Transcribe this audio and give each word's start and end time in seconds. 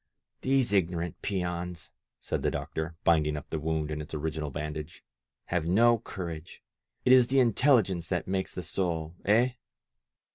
"These 0.41 0.73
ignorant 0.73 1.21
peons," 1.21 1.91
said 2.19 2.41
the 2.41 2.49
doctor, 2.49 2.95
binding 3.03 3.37
up 3.37 3.47
the 3.51 3.59
wound 3.59 3.91
in 3.91 4.01
its 4.01 4.15
original 4.15 4.49
bandage, 4.49 5.03
"have 5.45 5.67
no 5.67 5.99
courage. 5.99 6.63
It 7.05 7.13
is 7.13 7.27
the 7.27 7.39
intelligence 7.39 8.07
that 8.07 8.27
makes 8.27 8.55
the 8.55 8.63
soul, 8.63 9.13
eh?" 9.25 9.49